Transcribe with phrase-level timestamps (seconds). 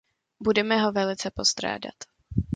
[0.39, 1.93] Budeme ho velice postrádat.